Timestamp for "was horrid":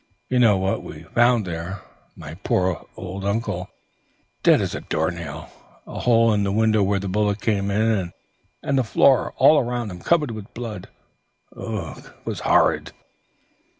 12.25-12.91